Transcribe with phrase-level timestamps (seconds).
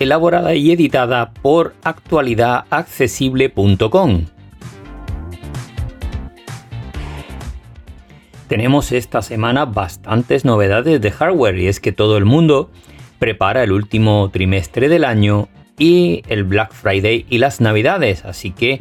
[0.00, 4.24] elaborada y editada por actualidadaccesible.com.
[8.48, 12.72] Tenemos esta semana bastantes novedades de hardware y es que todo el mundo
[13.20, 15.46] prepara el último trimestre del año
[15.78, 18.80] y el Black Friday y las navidades, así que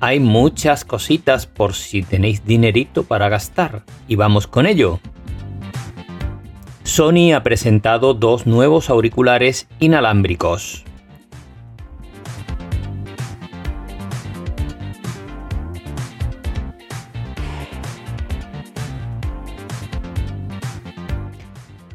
[0.00, 5.00] hay muchas cositas por si tenéis dinerito para gastar y vamos con ello.
[6.86, 10.84] Sony ha presentado dos nuevos auriculares inalámbricos.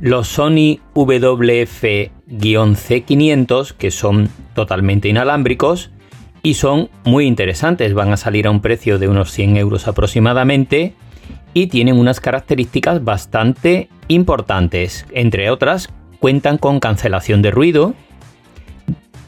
[0.01, 5.91] Los Sony WF-C500, que son totalmente inalámbricos
[6.43, 10.95] y son muy interesantes, van a salir a un precio de unos 100 euros aproximadamente
[11.53, 15.05] y tienen unas características bastante importantes.
[15.11, 17.93] Entre otras, cuentan con cancelación de ruido,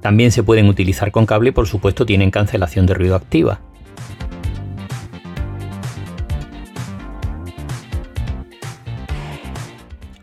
[0.00, 3.60] También se pueden utilizar con cable y por supuesto tienen cancelación de ruido activa.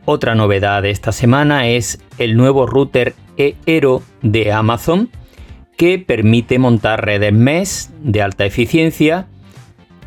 [0.10, 5.10] Otra novedad de esta semana es el nuevo router eero de Amazon
[5.76, 9.28] que permite montar redes mesh de alta eficiencia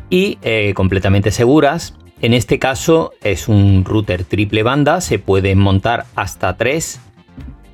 [0.09, 1.93] y eh, completamente seguras.
[2.19, 6.99] En este caso es un router triple banda, se pueden montar hasta tres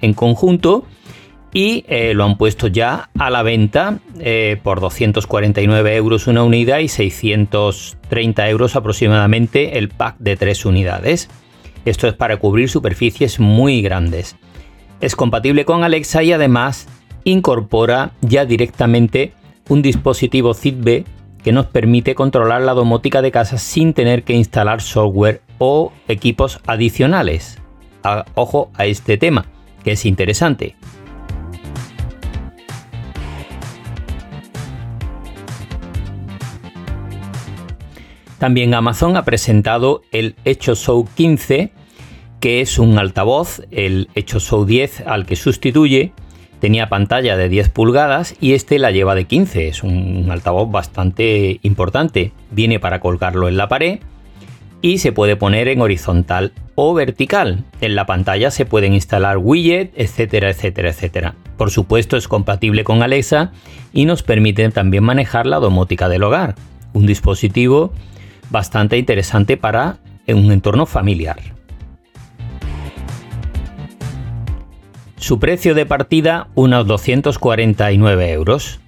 [0.02, 0.84] en conjunto
[1.54, 6.80] y eh, lo han puesto ya a la venta eh, por 249 euros una unidad
[6.80, 11.30] y 630 euros aproximadamente el pack de tres unidades.
[11.86, 14.36] Esto es para cubrir superficies muy grandes.
[15.00, 16.88] Es compatible con Alexa y además
[17.24, 19.34] incorpora ya directamente
[19.70, 21.06] un dispositivo Zigbee
[21.44, 26.60] que nos permite controlar la domótica de casa sin tener que instalar software o equipos
[26.68, 27.60] adicionales.
[28.36, 29.46] ojo a este tema,
[29.84, 30.76] que es interesante.
[38.38, 41.72] También Amazon ha presentado el Echo Show 15
[42.40, 46.12] que es un altavoz, el Echo Show 10 al que sustituye,
[46.60, 51.60] tenía pantalla de 10 pulgadas y este la lleva de 15, es un altavoz bastante
[51.64, 54.00] importante, viene para colgarlo en la pared
[54.82, 57.64] y se puede poner en horizontal o vertical.
[57.82, 61.36] En la pantalla se pueden instalar widgets, etcétera, etcétera, etcétera.
[61.58, 63.52] Por supuesto es compatible con Alexa
[63.92, 66.54] y nos permite también manejar la domótica del hogar,
[66.94, 67.92] un dispositivo
[68.50, 69.98] bastante interesante para
[70.28, 71.38] un entorno familiar.
[75.16, 78.80] Su precio de partida unos 249 euros.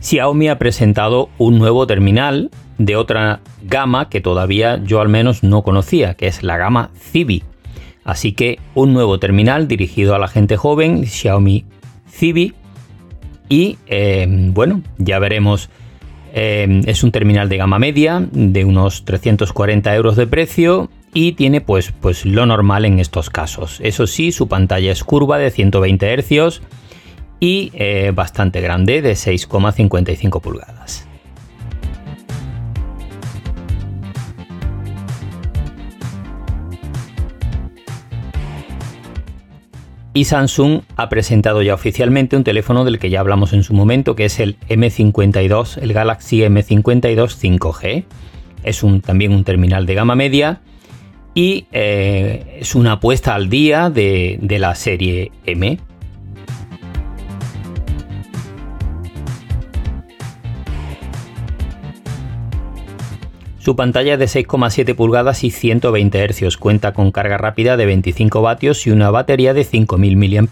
[0.00, 5.62] Xiaomi ha presentado un nuevo terminal de otra gama que todavía yo al menos no
[5.62, 7.44] conocía, que es la gama Civi.
[8.02, 11.66] Así que un nuevo terminal dirigido a la gente joven, Xiaomi
[12.10, 12.54] Civi.
[13.48, 15.70] Y eh, bueno, ya veremos
[16.32, 21.60] Em, es un terminal de gama media de unos 340 euros de precio y tiene
[21.60, 23.80] pues, pues lo normal en estos casos.
[23.82, 26.60] Eso sí, su pantalla es curva de 120 Hz
[27.40, 31.08] y eh, bastante grande de 6,55 pulgadas.
[40.12, 44.16] Y Samsung ha presentado ya oficialmente un teléfono del que ya hablamos en su momento,
[44.16, 48.04] que es el M52, el Galaxy M52 5G.
[48.64, 50.60] Es un, también un terminal de gama media
[51.34, 55.78] y eh, es una apuesta al día de, de la serie M.
[63.70, 66.56] Su pantalla de 6,7 pulgadas y 120 Hz.
[66.56, 70.48] Cuenta con carga rápida de 25 vatios y una batería de 5000 mAh.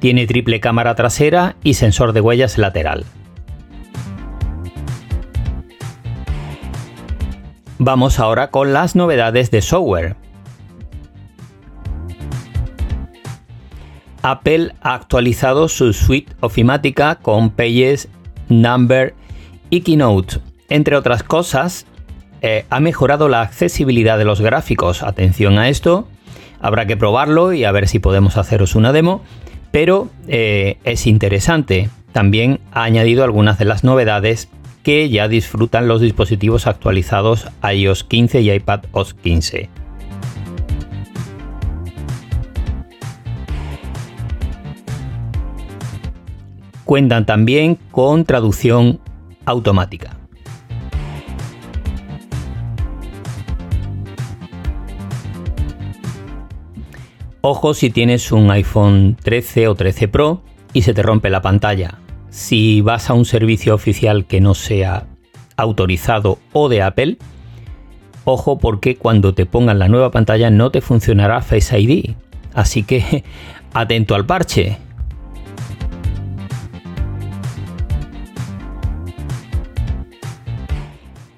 [0.00, 3.04] Tiene triple cámara trasera y sensor de huellas lateral.
[7.78, 10.16] Vamos ahora con las novedades de software.
[14.30, 18.08] Apple ha actualizado su suite ofimática con Pages,
[18.50, 19.14] Number
[19.70, 20.40] y Keynote.
[20.68, 21.86] Entre otras cosas,
[22.42, 25.02] eh, ha mejorado la accesibilidad de los gráficos.
[25.02, 26.08] Atención a esto,
[26.60, 29.22] habrá que probarlo y a ver si podemos haceros una demo,
[29.70, 31.88] pero eh, es interesante.
[32.12, 34.48] También ha añadido algunas de las novedades
[34.82, 39.70] que ya disfrutan los dispositivos actualizados iOS 15 y iPadOS 15.
[46.88, 48.98] Cuentan también con traducción
[49.44, 50.16] automática.
[57.42, 60.42] Ojo si tienes un iPhone 13 o 13 Pro
[60.72, 61.98] y se te rompe la pantalla.
[62.30, 65.08] Si vas a un servicio oficial que no sea
[65.58, 67.18] autorizado o de Apple,
[68.24, 72.14] ojo porque cuando te pongan la nueva pantalla no te funcionará Face ID.
[72.54, 73.24] Así que
[73.74, 74.87] atento al parche.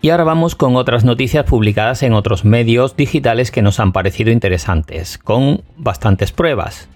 [0.02, 4.30] Y ahora vamos con otras noticias publicadas en otros medios digitales que nos han parecido
[4.30, 6.88] interesantes, con bastantes pruebas.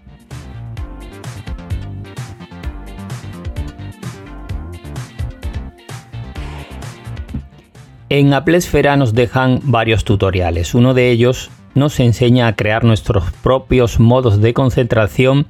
[8.08, 10.74] En Apple Esfera nos dejan varios tutoriales.
[10.74, 15.46] Uno de ellos nos enseña a crear nuestros propios modos de concentración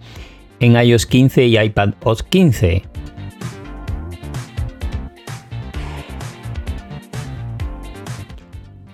[0.59, 2.94] en iOS 15 y iPadOS 15.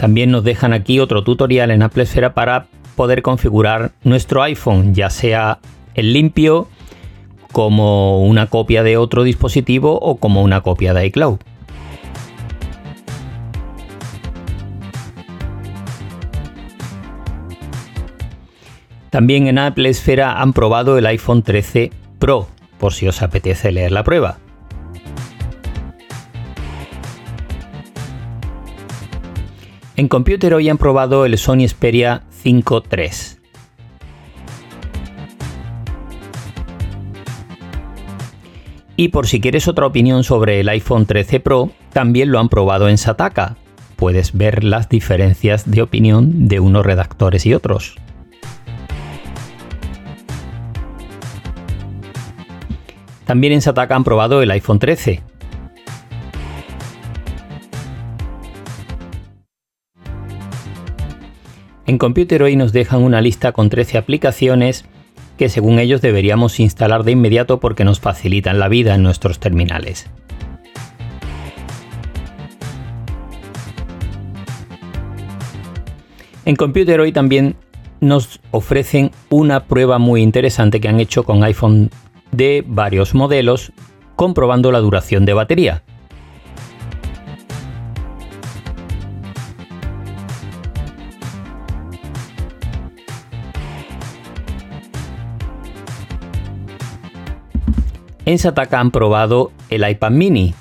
[0.00, 5.10] También nos dejan aquí otro tutorial en Apple Esfera para poder configurar nuestro iPhone, ya
[5.10, 5.58] sea
[5.94, 6.68] el limpio,
[7.52, 11.38] como una copia de otro dispositivo o como una copia de iCloud.
[19.10, 22.48] También en Apple Esfera han probado el iPhone 13 Pro,
[22.78, 24.38] por si os apetece leer la prueba.
[30.00, 33.10] En Computer hoy han probado el Sony Xperia 5 III.
[38.96, 42.88] Y por si quieres otra opinión sobre el iPhone 13 Pro, también lo han probado
[42.88, 43.58] en Sataka.
[43.96, 47.96] Puedes ver las diferencias de opinión de unos redactores y otros.
[53.26, 55.22] También en Sataka han probado el iPhone 13,
[61.90, 64.84] En Computer hoy nos dejan una lista con 13 aplicaciones
[65.36, 70.08] que según ellos deberíamos instalar de inmediato porque nos facilitan la vida en nuestros terminales.
[76.44, 77.56] En Computer hoy también
[77.98, 81.90] nos ofrecen una prueba muy interesante que han hecho con iPhone
[82.30, 83.72] de varios modelos
[84.14, 85.82] comprobando la duración de batería.
[98.30, 100.54] En Sataka han probado el iPad mini.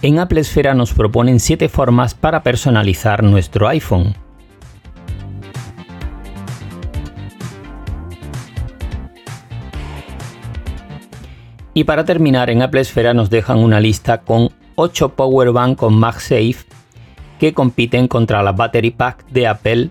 [0.00, 4.14] En Apple Esfera nos proponen 7 formas para personalizar nuestro iPhone.
[11.74, 16.64] Y para terminar, en Apple Esfera nos dejan una lista con 8 Powerbank con MagSafe
[17.38, 19.90] que compiten contra la Battery Pack de Apple